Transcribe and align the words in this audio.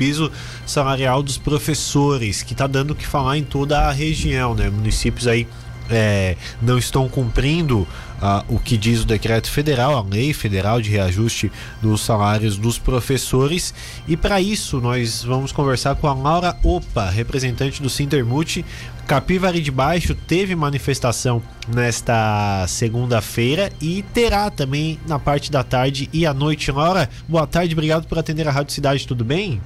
piso 0.00 0.32
salarial 0.64 1.22
dos 1.22 1.36
professores, 1.36 2.42
que 2.42 2.54
está 2.54 2.66
dando 2.66 2.92
o 2.92 2.94
que 2.94 3.06
falar 3.06 3.36
em 3.36 3.44
toda 3.44 3.80
a 3.80 3.92
região, 3.92 4.54
né? 4.54 4.70
Municípios 4.70 5.26
aí 5.26 5.46
é, 5.90 6.36
não 6.62 6.78
estão 6.78 7.06
cumprindo 7.06 7.86
ah, 8.18 8.42
o 8.48 8.58
que 8.58 8.78
diz 8.78 9.02
o 9.02 9.04
decreto 9.04 9.50
federal, 9.50 9.98
a 9.98 10.02
lei 10.02 10.32
federal 10.32 10.80
de 10.80 10.88
reajuste 10.88 11.52
dos 11.82 12.00
salários 12.00 12.56
dos 12.56 12.78
professores. 12.78 13.74
E 14.08 14.16
para 14.16 14.40
isso, 14.40 14.80
nós 14.80 15.22
vamos 15.22 15.52
conversar 15.52 15.96
com 15.96 16.06
a 16.06 16.14
Laura 16.14 16.56
Opa, 16.62 17.10
representante 17.10 17.82
do 17.82 17.90
Sintermute. 17.90 18.64
Capivari 19.06 19.60
de 19.60 19.70
Baixo 19.70 20.14
teve 20.14 20.54
manifestação 20.54 21.42
nesta 21.68 22.64
segunda-feira 22.68 23.70
e 23.82 24.02
terá 24.14 24.48
também 24.48 24.98
na 25.06 25.18
parte 25.18 25.50
da 25.50 25.62
tarde 25.62 26.08
e 26.10 26.24
à 26.24 26.32
noite. 26.32 26.72
Laura, 26.72 27.10
boa 27.28 27.46
tarde, 27.46 27.74
obrigado 27.74 28.06
por 28.06 28.18
atender 28.18 28.48
a 28.48 28.50
Rádio 28.50 28.72
Cidade, 28.72 29.06
tudo 29.06 29.24
bem? 29.26 29.60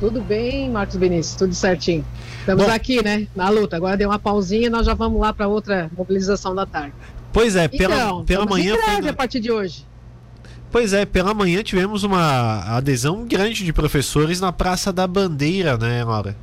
Tudo 0.00 0.22
bem, 0.22 0.70
Marcos 0.70 0.96
Benício, 0.96 1.38
tudo 1.38 1.54
certinho. 1.54 2.02
Estamos 2.38 2.64
Bom, 2.64 2.72
aqui, 2.72 3.04
né, 3.04 3.28
na 3.36 3.50
luta. 3.50 3.76
Agora 3.76 3.98
deu 3.98 4.08
uma 4.08 4.18
pausinha 4.18 4.66
e 4.66 4.70
nós 4.70 4.86
já 4.86 4.94
vamos 4.94 5.20
lá 5.20 5.30
para 5.30 5.46
outra 5.46 5.90
mobilização 5.94 6.54
da 6.54 6.64
tarde. 6.64 6.94
Pois 7.30 7.54
é, 7.54 7.68
pela, 7.68 7.94
então, 7.94 8.24
pela 8.24 8.46
manhã. 8.46 8.74
Foi 8.82 9.00
na... 9.02 9.10
a 9.10 9.12
partir 9.12 9.40
de 9.40 9.52
hoje. 9.52 9.86
Pois 10.70 10.94
é, 10.94 11.04
pela 11.04 11.34
manhã 11.34 11.62
tivemos 11.62 12.02
uma 12.02 12.60
adesão 12.76 13.26
grande 13.26 13.62
de 13.62 13.72
professores 13.74 14.40
na 14.40 14.50
Praça 14.50 14.90
da 14.90 15.06
Bandeira, 15.06 15.76
né, 15.76 16.02
Laura? 16.02 16.34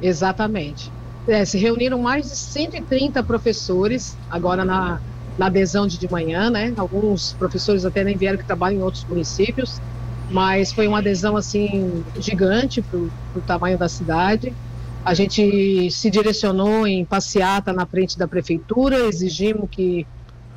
Exatamente. 0.00 0.92
É, 1.26 1.44
se 1.44 1.58
reuniram 1.58 2.00
mais 2.00 2.30
de 2.30 2.36
130 2.36 3.24
professores 3.24 4.16
agora 4.30 4.64
na, 4.64 5.00
na 5.36 5.46
adesão 5.46 5.88
de, 5.88 5.98
de 5.98 6.08
manhã, 6.08 6.48
né? 6.48 6.72
Alguns 6.76 7.32
professores 7.32 7.84
até 7.84 8.04
nem 8.04 8.16
vieram 8.16 8.38
que 8.38 8.44
trabalham 8.44 8.78
em 8.78 8.82
outros 8.82 9.04
municípios 9.04 9.80
mas 10.30 10.72
foi 10.72 10.88
uma 10.88 10.98
adesão 10.98 11.36
assim 11.36 12.04
gigante 12.18 12.82
para 12.82 12.98
o 12.98 13.40
tamanho 13.46 13.78
da 13.78 13.88
cidade. 13.88 14.52
A 15.04 15.14
gente 15.14 15.88
se 15.90 16.10
direcionou 16.10 16.86
em 16.86 17.04
passeata 17.04 17.72
na 17.72 17.86
frente 17.86 18.18
da 18.18 18.26
prefeitura, 18.26 18.98
exigimos 19.06 19.68
que 19.70 20.06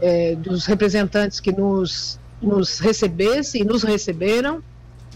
é, 0.02 0.36
dos 0.36 0.66
representantes 0.66 1.40
que 1.40 1.52
nos, 1.52 2.20
nos 2.42 2.80
recebessem 2.80 3.62
e 3.62 3.66
nos 3.66 3.84
receberam, 3.84 4.64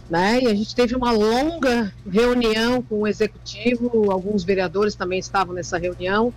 né? 0.10 0.42
E 0.44 0.48
a 0.48 0.54
gente 0.54 0.76
teve 0.76 0.96
uma 0.96 1.12
longa 1.12 1.92
reunião 2.08 2.82
com 2.82 3.02
o 3.02 3.08
executivo, 3.08 4.12
alguns 4.12 4.44
vereadores 4.44 4.94
também 4.94 5.20
estavam 5.20 5.56
nessa 5.56 5.78
reunião, 5.78 6.32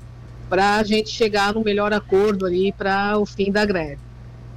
para 0.48 0.76
a 0.76 0.82
gente 0.82 1.10
chegar 1.10 1.52
no 1.52 1.62
melhor 1.62 1.92
acordo 1.92 2.46
ali 2.46 2.72
para 2.72 3.18
o 3.18 3.26
fim 3.26 3.50
da 3.50 3.66
greve. 3.66 4.05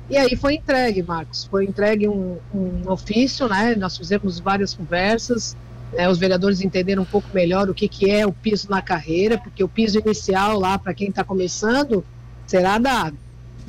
E 0.09 0.17
aí 0.17 0.35
foi 0.35 0.55
entregue, 0.55 1.03
Marcos, 1.03 1.45
foi 1.45 1.65
entregue 1.65 2.07
um, 2.07 2.37
um 2.53 2.91
ofício, 2.91 3.47
né? 3.47 3.75
Nós 3.75 3.95
fizemos 3.95 4.39
várias 4.39 4.73
conversas, 4.73 5.55
né? 5.93 6.09
os 6.09 6.17
vereadores 6.17 6.61
entenderam 6.61 7.03
um 7.03 7.05
pouco 7.05 7.27
melhor 7.33 7.69
o 7.69 7.73
que, 7.75 7.87
que 7.87 8.09
é 8.09 8.25
o 8.25 8.31
piso 8.31 8.69
na 8.69 8.81
carreira, 8.81 9.37
porque 9.37 9.63
o 9.63 9.67
piso 9.67 9.99
inicial 9.99 10.57
lá, 10.59 10.79
para 10.79 10.95
quem 10.95 11.09
está 11.09 11.23
começando, 11.23 12.03
será 12.47 12.79
dado, 12.79 13.15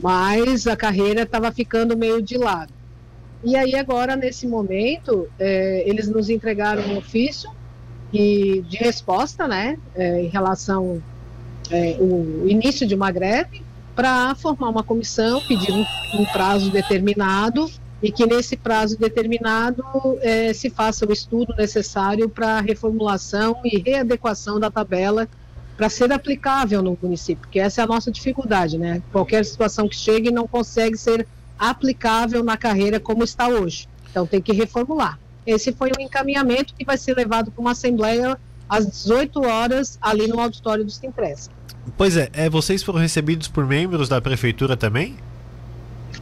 mas 0.03 0.67
a 0.67 0.75
carreira 0.77 1.23
estava 1.23 1.53
ficando 1.53 1.97
meio 1.97 2.23
de 2.23 2.39
lado. 2.39 2.73
E 3.45 3.57
aí 3.57 3.75
agora, 3.75 4.17
nesse 4.17 4.47
momento, 4.47 5.29
é, 5.39 5.83
eles 5.87 6.09
nos 6.09 6.31
entregaram 6.31 6.83
um 6.85 6.97
ofício 6.99 7.51
e, 8.13 8.63
de 8.67 8.77
resposta, 8.79 9.47
né, 9.47 9.79
é, 9.95 10.23
em 10.23 10.29
relação 10.29 11.01
ao 11.71 11.77
é, 11.77 11.97
início 12.47 12.87
de 12.87 12.95
uma 12.95 13.11
greve, 13.11 13.63
para 14.01 14.35
formar 14.35 14.71
uma 14.71 14.83
comissão, 14.83 15.43
pedir 15.43 15.73
um, 15.73 15.85
um, 16.15 16.25
prazo 16.25 16.71
determinado 16.71 17.71
e 18.03 18.11
que 18.11 18.25
nesse 18.25 18.57
prazo 18.57 18.99
determinado 18.99 19.85
é, 20.23 20.55
se 20.55 20.71
faça 20.71 21.05
o 21.05 21.13
estudo 21.13 21.55
necessário 21.55 22.27
para 22.27 22.57
a 22.57 22.61
reformulação 22.63 23.61
e 23.63 23.79
readequação 23.79 24.59
da 24.59 24.71
tabela 24.71 25.29
para 25.77 25.91
ser 25.91 26.11
aplicável 26.15 26.81
no 26.81 26.97
município, 27.03 27.43
porque 27.43 27.61
essa 27.61 27.83
é 27.83 27.85
a 27.85 27.87
nossa 27.87 28.11
dificuldade, 28.11 28.79
né? 28.79 29.03
Qualquer 29.13 29.45
situação 29.45 29.87
que 29.87 29.97
chegue 29.97 30.31
não 30.31 30.49
consegue 30.49 30.97
ser 30.97 31.27
aplicável 31.59 32.43
na 32.43 32.57
carreira 32.57 32.99
como 32.99 33.23
está 33.23 33.49
hoje. 33.49 33.87
Então 34.11 34.27
tem 34.27 34.41
que 34.41 34.55
reformular. 34.55 35.21
Esse 35.47 35.75
foi 35.75 35.91
o 35.91 36.01
encaminhamento 36.01 36.73
que 36.75 36.87
vai 36.87 36.97
ser 36.97 37.15
levado 37.15 37.51
para 37.51 37.61
uma 37.61 37.73
assembleia 37.73 38.39
às 38.67 38.87
18 38.87 39.45
horas 39.45 39.99
ali 40.01 40.27
no 40.27 40.41
auditório 40.41 40.87
do 40.87 40.91
Simpress. 40.91 41.51
Pois 41.97 42.17
é, 42.17 42.29
é, 42.33 42.49
vocês 42.49 42.83
foram 42.83 42.99
recebidos 42.99 43.49
por 43.49 43.67
membros 43.67 44.09
da 44.09 44.21
prefeitura 44.21 44.77
também? 44.77 45.17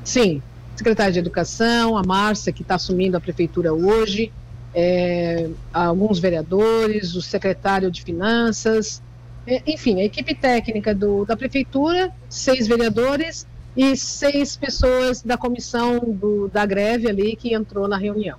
Sim, 0.05 0.43
secretária 0.77 1.13
de 1.13 1.19
Educação, 1.19 1.97
a 1.97 2.03
Márcia, 2.03 2.53
que 2.53 2.63
está 2.63 2.77
assumindo 2.77 3.17
a 3.17 3.21
prefeitura 3.21 3.73
hoje, 3.73 4.33
é, 4.75 5.49
alguns 5.73 6.19
vereadores, 6.19 7.15
o 7.15 7.23
secretário 7.23 7.91
de 7.91 8.03
Finanças, 8.03 9.03
é, 9.47 9.63
enfim, 9.67 10.01
a 10.01 10.05
equipe 10.05 10.35
técnica 10.35 10.95
do, 10.95 11.25
da 11.25 11.37
prefeitura, 11.37 12.13
seis 12.29 12.67
vereadores 12.67 13.47
e 13.77 13.97
seis 13.97 14.57
pessoas 14.57 15.23
da 15.23 15.37
comissão 15.37 15.99
do, 16.01 16.49
da 16.49 16.67
greve 16.67 17.09
ali 17.09 17.37
que 17.37 17.55
entrou 17.55 17.89
na 17.89 17.97
reunião. 17.97 18.39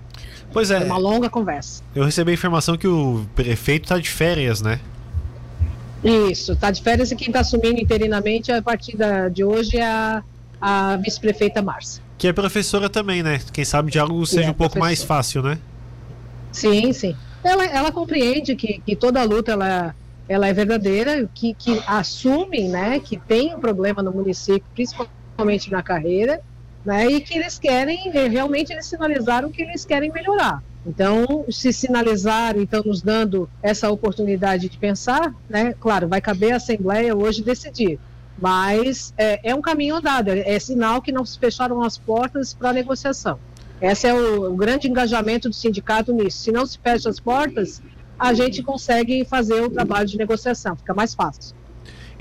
Pois 0.52 0.69
é. 0.72 0.78
Foi 0.78 0.85
uma 0.85 0.97
longa 0.97 1.29
conversa. 1.29 1.84
Eu 1.96 2.03
recebi 2.03 2.31
a 2.31 2.34
informação 2.34 2.78
que 2.78 2.88
o 2.88 3.25
prefeito 3.35 3.84
está 3.84 3.97
de 3.97 4.09
férias, 4.09 4.62
né? 4.62 4.79
Isso, 6.04 6.54
está 6.54 6.72
de 6.72 6.82
férias 6.82 7.12
e 7.12 7.16
quem 7.16 7.28
está 7.28 7.42
assumindo 7.42 7.80
interinamente 7.80 8.52
a 8.52 8.62
partir 8.62 8.98
de 9.32 9.44
hoje 9.44 9.78
é 9.78 9.86
a, 9.86 10.24
a 10.62 10.98
vice-prefeita 10.98 11.62
Márcia. 11.62 12.02
Que 12.18 12.28
é 12.28 12.34
professora 12.34 12.90
também, 12.90 13.22
né? 13.22 13.40
Quem 13.52 13.66
sabe 13.66 13.92
de 13.92 14.00
algo 14.00 14.26
seja 14.26 14.48
é 14.48 14.52
um 14.52 14.54
pouco 14.54 14.74
professora. 14.74 14.86
mais 14.86 15.04
fácil, 15.04 15.44
né? 15.44 15.58
Sim, 16.52 16.92
sim. 16.94 17.16
Ela, 17.44 17.66
ela 17.66 17.92
compreende 17.92 18.56
que, 18.56 18.82
que 18.86 18.96
toda 18.96 19.24
luta 19.24 19.54
ela, 19.54 19.96
ela 20.28 20.48
é 20.48 20.54
verdadeira, 20.54 21.30
que, 21.34 21.54
que 21.54 21.82
assume 21.88 22.68
né, 22.68 23.00
que 23.00 23.18
tem 23.18 23.56
um 23.56 23.59
problema 23.59 24.04
no 24.04 24.12
município, 24.12 24.66
principalmente 24.74 25.72
na 25.72 25.82
carreira, 25.82 26.42
né, 26.86 27.08
e 27.08 27.22
que 27.22 27.38
eles 27.38 27.58
querem, 27.58 28.09
realmente 28.12 28.72
eles 28.72 28.86
sinalizaram 28.86 29.50
que 29.52 29.62
eles 29.62 29.86
querem 29.86 30.12
melhorar. 30.12 30.62
Então, 30.85 31.45
se 31.50 31.73
sinalizar, 31.73 32.57
então, 32.57 32.81
nos 32.85 33.01
dando 33.01 33.50
essa 33.62 33.90
oportunidade 33.90 34.69
de 34.69 34.78
pensar, 34.78 35.34
né? 35.50 35.73
Claro, 35.79 36.07
vai 36.07 36.22
caber 36.22 36.53
à 36.53 36.56
Assembleia 36.56 37.16
hoje 37.16 37.44
decidir, 37.44 38.00
mas 38.41 39.13
é, 39.17 39.50
é 39.50 39.56
um 39.56 39.62
caminho 39.62 39.95
andado, 39.95 40.29
é, 40.29 40.40
é, 40.40 40.59
sinal 40.59 41.01
que 41.01 41.12
não 41.12 41.25
se 41.25 41.38
fecharam 41.38 41.81
as 41.81 41.97
portas 41.97 42.53
para 42.53 42.69
a 42.69 42.73
negociação. 42.73 43.38
Esse 43.81 44.07
é 44.07 44.13
o, 44.13 44.51
o, 44.51 44.56
grande 44.56 44.88
engajamento 44.88 45.50
do 45.50 45.56
sindicato 45.56 46.13
nisso. 46.13 46.40
Se 46.40 46.51
não 46.51 46.66
se 46.66 46.78
fecha 46.81 47.09
as 47.09 47.19
portas, 47.19 47.81
a 48.17 48.34
gente 48.34 48.61
consegue 48.61 49.23
fazer 49.25 49.61
o 49.61 49.69
trabalho 49.69 50.07
de 50.07 50.17
negociação, 50.17 50.75
fica 50.75 50.94
mais 50.94 51.13
fácil. 51.13 51.56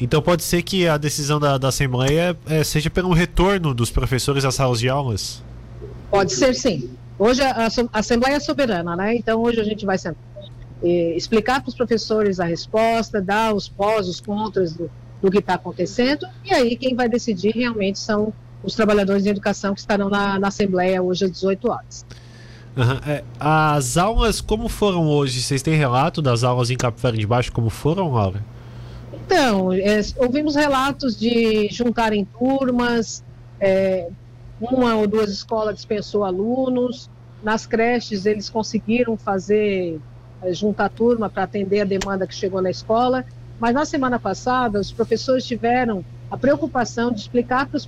Então 0.00 0.22
pode 0.22 0.44
ser 0.44 0.62
que 0.62 0.86
a 0.86 0.96
decisão 0.96 1.40
da, 1.40 1.58
da 1.58 1.68
Assembleia 1.68 2.38
é, 2.46 2.62
seja 2.62 2.88
pelo 2.88 3.12
retorno 3.12 3.74
dos 3.74 3.90
professores 3.90 4.44
às 4.44 4.54
salas 4.54 4.78
de 4.78 4.88
aulas? 4.88 5.42
Pode 6.08 6.32
ser 6.32 6.54
sim. 6.54 6.90
Hoje 7.18 7.42
a, 7.42 7.68
Assembleia 7.92 8.36
é 8.36 8.40
soberana, 8.40 8.94
né? 8.94 9.16
Então 9.16 9.42
hoje 9.42 9.60
a 9.60 9.64
gente 9.64 9.84
vai 9.84 9.98
sentar, 9.98 10.22
explicar 10.82 11.60
para 11.60 11.68
os 11.68 11.74
professores 11.74 12.38
a 12.38 12.44
resposta, 12.44 13.20
dar 13.20 13.54
os 13.54 13.68
pós, 13.68 14.06
os 14.06 14.20
contras 14.20 14.74
do, 14.74 14.90
do 15.20 15.30
que 15.30 15.38
está 15.38 15.54
acontecendo, 15.54 16.26
e 16.44 16.54
aí 16.54 16.76
quem 16.76 16.94
vai 16.94 17.08
decidir 17.08 17.54
realmente 17.54 17.98
são 17.98 18.32
os 18.62 18.74
trabalhadores 18.74 19.22
de 19.22 19.30
educação 19.30 19.74
que 19.74 19.80
estarão 19.80 20.08
na, 20.08 20.38
na 20.38 20.48
Assembleia 20.48 21.02
hoje 21.02 21.24
às 21.24 21.30
18 21.32 21.70
horas. 21.70 22.06
Uhum. 22.76 23.12
É, 23.12 23.24
as 23.40 23.96
aulas 23.96 24.40
como 24.40 24.68
foram 24.68 25.08
hoje? 25.08 25.42
Vocês 25.42 25.62
têm 25.62 25.74
relato 25.74 26.22
das 26.22 26.44
aulas 26.44 26.70
em 26.70 26.76
Capivari 26.76 27.18
de 27.18 27.26
Baixo 27.26 27.50
como 27.50 27.70
foram, 27.70 28.12
Laura? 28.12 28.44
Então, 29.12 29.72
é, 29.72 30.00
ouvimos 30.16 30.54
relatos 30.54 31.18
de 31.18 31.68
juntarem 31.70 32.24
turmas, 32.24 33.24
é, 33.60 34.08
uma 34.60 34.96
ou 34.96 35.06
duas 35.06 35.30
escolas 35.30 35.76
dispensou 35.76 36.24
alunos, 36.24 37.08
nas 37.42 37.66
creches 37.66 38.26
eles 38.26 38.48
conseguiram 38.48 39.16
fazer, 39.16 40.00
eh, 40.42 40.52
juntar 40.52 40.88
turma 40.88 41.30
para 41.30 41.44
atender 41.44 41.80
a 41.80 41.84
demanda 41.84 42.26
que 42.26 42.34
chegou 42.34 42.60
na 42.60 42.70
escola, 42.70 43.24
mas 43.58 43.74
na 43.74 43.84
semana 43.84 44.18
passada 44.18 44.80
os 44.80 44.92
professores 44.92 45.44
tiveram 45.44 46.04
a 46.30 46.36
preocupação 46.36 47.12
de 47.12 47.20
explicar 47.20 47.66
para 47.66 47.78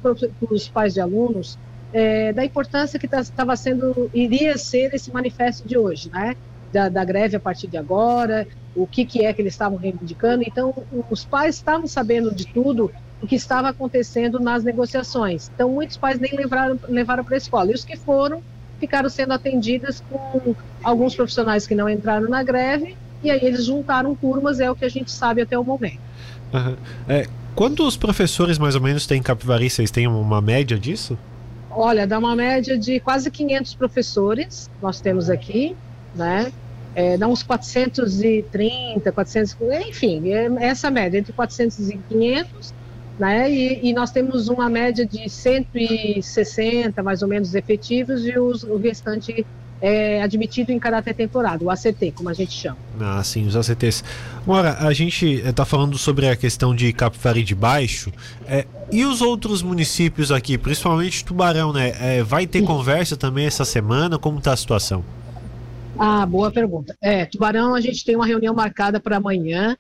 os 0.51 0.69
pais 0.69 0.95
de 0.95 1.01
alunos 1.01 1.59
é, 1.93 2.33
da 2.33 2.45
importância 2.45 2.99
que 2.99 3.07
estava 3.07 3.57
sendo, 3.57 4.11
iria 4.15 4.57
ser 4.57 4.95
esse 4.95 5.13
manifesto 5.13 5.67
de 5.67 5.77
hoje, 5.77 6.11
né? 6.11 6.37
Da, 6.73 6.89
da, 6.89 7.05
greve 7.05 7.37
a 7.37 7.41
partir 7.41 7.67
de 7.67 7.77
agora, 7.77 8.47
o 8.77 8.87
que, 8.87 9.05
que 9.05 9.25
é 9.25 9.33
que 9.33 9.43
eles 9.43 9.55
estavam 9.55 9.77
reivindicando. 9.77 10.45
Então, 10.47 10.73
os 11.11 11.25
pais 11.25 11.57
estavam 11.57 11.89
sabendo 11.89 12.33
de 12.33 12.47
tudo 12.47 12.93
o 13.23 13.27
que 13.27 13.35
estava 13.35 13.69
acontecendo 13.69 14.41
nas 14.41 14.65
negociações. 14.65 15.51
Então, 15.55 15.71
muitos 15.71 15.97
pais 15.97 16.19
nem 16.19 16.33
levaram, 16.35 16.79
levaram 16.89 17.25
para 17.25 17.35
a 17.35 17.39
escola. 17.39 17.71
E 17.71 17.75
os 17.75 17.85
que 17.85 17.97
foram 17.97 18.43
ficaram 18.79 19.11
sendo 19.11 19.33
atendidas 19.33 20.03
com 20.09 20.55
alguns 20.83 21.15
profissionais 21.15 21.67
que 21.67 21.75
não 21.75 21.89
entraram 21.89 22.29
na 22.29 22.43
greve, 22.43 22.97
e 23.23 23.31
aí 23.31 23.41
eles 23.43 23.67
juntaram 23.67 24.15
turmas, 24.15 24.59
é 24.59 24.71
o 24.71 24.75
que 24.75 24.85
a 24.85 24.89
gente 24.89 25.11
sabe 25.11 25.43
até 25.43 25.59
o 25.59 25.63
momento. 25.63 26.01
Uhum. 26.53 26.77
É, 27.07 27.27
quantos 27.55 27.97
professores 27.97 28.59
mais 28.59 28.75
ou 28.75 28.81
menos 28.81 29.07
tem 29.07 29.19
em 29.19 29.23
Capivari? 29.23 29.69
Vocês 29.69 29.91
têm 29.91 30.07
uma 30.07 30.41
média 30.41 30.79
disso? 30.79 31.19
Olha, 31.71 32.07
dá 32.07 32.19
uma 32.19 32.35
média 32.35 32.77
de 32.77 32.99
quase 32.99 33.31
500 33.31 33.75
professores, 33.75 34.71
nós 34.83 35.01
temos 35.01 35.31
aqui, 35.31 35.77
né? 36.15 36.51
É, 36.95 37.17
dá 37.17 37.29
uns 37.29 37.45
430, 37.45 39.13
400, 39.13 39.57
enfim, 39.87 40.33
é 40.33 40.49
essa 40.67 40.91
média, 40.91 41.19
entre 41.19 41.33
400 41.33 41.91
e 41.91 41.99
500, 42.09 42.75
né? 43.21 43.53
E, 43.53 43.91
e, 43.91 43.93
nós 43.93 44.11
temos 44.11 44.49
uma 44.49 44.69
média 44.69 45.05
de 45.05 45.29
160, 45.29 47.03
mais 47.03 47.21
ou 47.23 47.29
menos, 47.29 47.55
efetivos 47.55 48.27
e 48.27 48.39
os, 48.39 48.63
o 48.65 48.77
restante 48.77 49.47
é 49.83 50.23
admitido 50.23 50.73
em 50.73 50.79
caráter 50.79 51.15
temporário, 51.15 51.67
o 51.67 51.71
ACT, 51.71 52.13
como 52.13 52.29
a 52.29 52.35
gente 52.35 52.53
chama. 52.53 52.77
Ah, 53.01 53.23
sim, 53.23 53.47
os 53.47 53.57
ACTs. 53.57 54.05
Agora, 54.43 54.77
a 54.79 54.93
gente 54.93 55.27
está 55.27 55.65
falando 55.65 55.97
sobre 55.97 56.29
a 56.29 56.37
questão 56.37 56.75
de 56.75 56.93
Capivari 56.93 57.43
de 57.43 57.55
Baixo, 57.55 58.13
é, 58.47 58.67
e 58.93 59.05
os 59.05 59.23
outros 59.23 59.63
municípios 59.63 60.31
aqui, 60.31 60.59
principalmente 60.59 61.25
Tubarão, 61.25 61.73
né? 61.73 61.93
É, 62.01 62.23
vai 62.23 62.47
ter 62.47 62.63
conversa 62.63 63.17
também 63.17 63.47
essa 63.47 63.65
semana? 63.65 64.19
Como 64.19 64.39
está 64.39 64.53
a 64.53 64.57
situação? 64.57 65.05
Ah, 65.99 66.27
boa 66.27 66.51
pergunta. 66.51 66.97
É, 67.01 67.25
Tubarão, 67.25 67.75
a 67.75 67.81
gente 67.81 68.05
tem 68.05 68.17
uma 68.17 68.27
reunião 68.27 68.55
marcada 68.55 69.01
para 69.01 69.17
amanhã. 69.17 69.77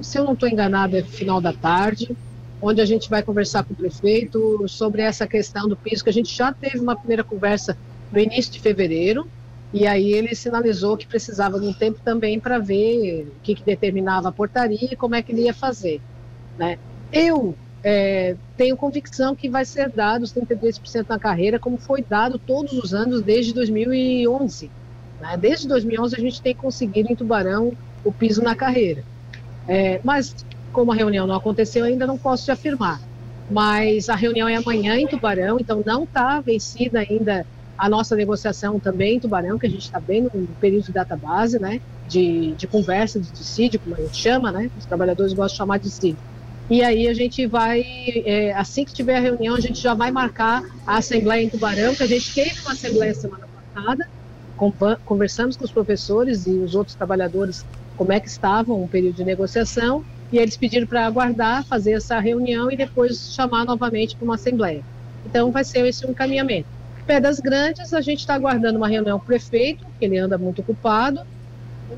Se 0.00 0.18
eu 0.18 0.24
não 0.24 0.32
estou 0.32 0.48
enganado, 0.48 0.96
é 0.96 1.02
final 1.02 1.40
da 1.40 1.52
tarde, 1.52 2.16
onde 2.60 2.80
a 2.80 2.84
gente 2.84 3.08
vai 3.08 3.22
conversar 3.22 3.64
com 3.64 3.72
o 3.72 3.76
prefeito 3.76 4.66
sobre 4.68 5.02
essa 5.02 5.26
questão 5.26 5.68
do 5.68 5.76
piso, 5.76 6.02
que 6.02 6.10
a 6.10 6.12
gente 6.12 6.34
já 6.34 6.52
teve 6.52 6.78
uma 6.78 6.96
primeira 6.96 7.22
conversa 7.22 7.76
no 8.10 8.18
início 8.18 8.52
de 8.52 8.60
fevereiro, 8.60 9.28
e 9.72 9.86
aí 9.86 10.12
ele 10.12 10.34
sinalizou 10.34 10.96
que 10.96 11.06
precisava 11.06 11.60
de 11.60 11.66
um 11.66 11.72
tempo 11.72 12.00
também 12.02 12.40
para 12.40 12.58
ver 12.58 13.28
o 13.36 13.40
que, 13.42 13.54
que, 13.54 13.62
determinava 13.62 14.28
a 14.28 14.32
portaria 14.32 14.88
e 14.92 14.96
como 14.96 15.14
é 15.14 15.22
que 15.22 15.30
ele 15.30 15.42
ia 15.42 15.54
fazer. 15.54 16.00
Né? 16.58 16.78
Eu 17.12 17.54
é, 17.84 18.34
tenho 18.56 18.76
convicção 18.76 19.36
que 19.36 19.48
vai 19.48 19.64
ser 19.64 19.90
dado 19.90 20.22
os 20.22 20.32
32% 20.32 21.06
na 21.08 21.18
carreira, 21.18 21.58
como 21.58 21.76
foi 21.76 22.02
dado 22.02 22.38
todos 22.38 22.72
os 22.72 22.94
anos 22.94 23.20
desde 23.20 23.52
2011. 23.52 24.70
Né? 25.20 25.36
Desde 25.36 25.68
2011 25.68 26.16
a 26.16 26.20
gente 26.20 26.40
tem 26.40 26.54
conseguido 26.54 27.12
em 27.12 27.16
Tubarão 27.16 27.72
o 28.02 28.10
piso 28.10 28.42
na 28.42 28.54
carreira. 28.54 29.04
É, 29.66 30.00
mas 30.02 30.34
como 30.72 30.92
a 30.92 30.94
reunião 30.94 31.26
não 31.26 31.34
aconteceu 31.34 31.84
ainda, 31.84 32.06
não 32.06 32.18
posso 32.18 32.44
te 32.44 32.50
afirmar. 32.50 33.00
Mas 33.50 34.08
a 34.08 34.14
reunião 34.14 34.48
é 34.48 34.56
amanhã 34.56 34.96
em 34.98 35.06
Tubarão, 35.06 35.58
então 35.58 35.82
não 35.84 36.04
está 36.04 36.40
vencida 36.40 37.00
ainda 37.00 37.46
a 37.76 37.88
nossa 37.88 38.16
negociação 38.16 38.78
também 38.80 39.16
em 39.16 39.20
Tubarão, 39.20 39.58
que 39.58 39.66
a 39.66 39.70
gente 39.70 39.82
está 39.82 40.00
bem 40.00 40.22
no 40.22 40.30
período 40.60 40.86
de 40.86 40.92
database, 40.92 41.58
né? 41.58 41.80
De, 42.08 42.52
de 42.52 42.66
conversa, 42.66 43.20
de 43.20 43.30
dissídio, 43.30 43.78
como 43.80 43.94
a 43.94 44.00
gente 44.00 44.16
chama, 44.16 44.50
né? 44.50 44.70
Os 44.76 44.84
trabalhadores 44.84 45.32
gostam 45.32 45.54
de 45.54 45.56
chamar 45.56 45.78
de 45.78 45.84
dissídio. 45.84 46.18
E 46.70 46.82
aí 46.82 47.08
a 47.08 47.14
gente 47.14 47.46
vai, 47.46 47.82
é, 48.26 48.52
assim 48.52 48.84
que 48.84 48.92
tiver 48.92 49.16
a 49.16 49.20
reunião, 49.20 49.54
a 49.54 49.60
gente 49.60 49.80
já 49.80 49.94
vai 49.94 50.10
marcar 50.10 50.62
a 50.86 50.98
assembleia 50.98 51.42
em 51.42 51.48
Tubarão, 51.48 51.94
que 51.94 52.02
a 52.02 52.06
gente 52.06 52.34
teve 52.34 52.60
uma 52.60 52.72
assembleia 52.72 53.14
semana 53.14 53.46
passada, 53.74 54.06
conversamos 55.04 55.56
com 55.56 55.64
os 55.64 55.70
professores 55.70 56.46
e 56.46 56.50
os 56.50 56.74
outros 56.74 56.94
trabalhadores 56.94 57.64
como 57.96 58.12
é 58.12 58.20
que 58.20 58.28
estavam 58.28 58.82
o 58.82 58.88
período 58.88 59.16
de 59.16 59.24
negociação, 59.24 60.04
e 60.32 60.38
eles 60.38 60.56
pediram 60.56 60.86
para 60.86 61.06
aguardar, 61.06 61.64
fazer 61.64 61.92
essa 61.92 62.18
reunião 62.18 62.70
e 62.70 62.76
depois 62.76 63.32
chamar 63.32 63.64
novamente 63.64 64.16
para 64.16 64.24
uma 64.24 64.34
assembleia. 64.34 64.82
Então 65.24 65.50
vai 65.50 65.64
ser 65.64 65.86
esse 65.86 66.06
um 66.06 66.10
encaminhamento. 66.10 66.68
Pedras 67.06 67.40
Grandes, 67.40 67.94
a 67.94 68.00
gente 68.00 68.20
está 68.20 68.34
aguardando 68.34 68.76
uma 68.76 68.88
reunião 68.88 69.18
com 69.18 69.24
o 69.24 69.26
prefeito, 69.26 69.86
que 69.98 70.04
ele 70.04 70.18
anda 70.18 70.36
muito 70.36 70.60
ocupado, 70.60 71.20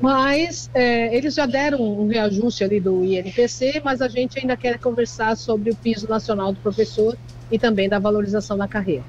mas 0.01 0.69
é, 0.73 1.13
eles 1.15 1.33
já 1.33 1.45
deram 1.45 1.81
um 1.81 2.07
reajuste 2.07 2.63
ali 2.63 2.79
do 2.79 3.03
INPC, 3.03 3.81
mas 3.83 4.01
a 4.01 4.07
gente 4.07 4.39
ainda 4.39 4.55
quer 4.55 4.79
conversar 4.79 5.35
sobre 5.35 5.71
o 5.71 5.75
piso 5.75 6.07
nacional 6.07 6.53
do 6.53 6.59
professor 6.61 7.17
e 7.51 7.59
também 7.59 7.89
da 7.89 7.99
valorização 7.99 8.57
da 8.57 8.67
carreira. 8.67 9.03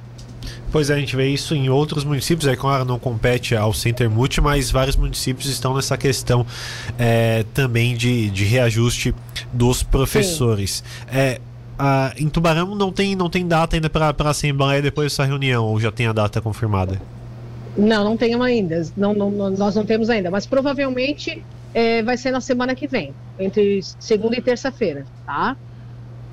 Pois 0.72 0.88
é, 0.88 0.94
a 0.94 0.98
gente 0.98 1.14
vê 1.14 1.28
isso 1.28 1.54
em 1.54 1.68
outros 1.68 2.02
municípios, 2.02 2.48
é 2.48 2.56
claro, 2.56 2.82
não 2.86 2.98
compete 2.98 3.54
ao 3.54 3.74
Center 3.74 4.08
Multi, 4.08 4.40
mas 4.40 4.70
vários 4.70 4.96
municípios 4.96 5.46
estão 5.46 5.74
nessa 5.74 5.98
questão 5.98 6.46
é, 6.98 7.44
também 7.52 7.94
de, 7.94 8.30
de 8.30 8.44
reajuste 8.44 9.14
dos 9.52 9.82
professores. 9.82 10.82
É, 11.12 11.38
a, 11.78 12.14
em 12.16 12.26
Tubarão 12.26 12.74
não 12.74 12.90
tem, 12.90 13.14
não 13.14 13.28
tem 13.28 13.46
data 13.46 13.76
ainda 13.76 13.90
para 13.90 14.14
a 14.16 14.30
Assembleia 14.30 14.80
depois 14.80 15.12
dessa 15.12 15.26
reunião, 15.26 15.66
ou 15.66 15.78
já 15.78 15.92
tem 15.92 16.06
a 16.06 16.12
data 16.12 16.40
confirmada? 16.40 17.00
Não, 17.76 18.02
não 18.02 18.16
tem 18.16 18.34
ainda. 18.34 18.82
Não, 18.96 19.12
não, 19.12 19.30
nós 19.30 19.74
não 19.74 19.84
temos 19.84 20.08
ainda, 20.08 20.30
mas 20.30 20.46
provavelmente 20.46 21.44
é, 21.74 22.02
vai 22.02 22.16
ser 22.16 22.30
na 22.30 22.40
semana 22.40 22.74
que 22.74 22.86
vem, 22.86 23.12
entre 23.38 23.80
segunda 23.98 24.36
e 24.36 24.40
terça-feira, 24.40 25.04
tá? 25.26 25.54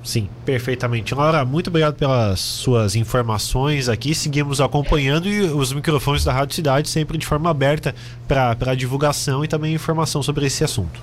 Sim, 0.02 0.28
perfeitamente. 0.46 1.14
Laura, 1.14 1.44
muito 1.44 1.68
obrigado 1.68 1.94
pelas 1.94 2.40
suas 2.40 2.96
informações 2.96 3.88
aqui. 3.88 4.14
Seguimos 4.14 4.60
acompanhando 4.60 5.28
e 5.28 5.42
os 5.42 5.72
microfones 5.72 6.24
da 6.24 6.32
Rádio 6.32 6.54
Cidade 6.54 6.88
sempre 6.88 7.18
de 7.18 7.26
forma 7.26 7.50
aberta 7.50 7.94
para 8.26 8.74
divulgação 8.74 9.44
e 9.44 9.48
também 9.48 9.74
informação 9.74 10.22
sobre 10.22 10.46
esse 10.46 10.64
assunto. 10.64 11.00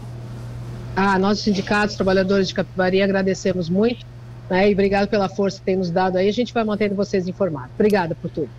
Ah, 0.96 1.20
nós, 1.20 1.40
sindicatos, 1.40 1.96
trabalhadores 1.96 2.48
de 2.48 2.56
Capivari, 2.56 3.04
agradecemos 3.04 3.70
muito 3.70 4.04
né, 4.50 4.70
e 4.70 4.74
obrigado 4.74 5.08
pela 5.08 5.30
força 5.30 5.60
que 5.60 5.66
tem 5.66 5.76
nos 5.76 5.92
dado 5.92 6.18
aí. 6.18 6.28
A 6.28 6.34
gente 6.34 6.52
vai 6.52 6.64
mantendo 6.64 6.96
vocês 6.96 7.28
informados. 7.28 7.70
Obrigada 7.76 8.16
por 8.16 8.32
tudo. 8.32 8.50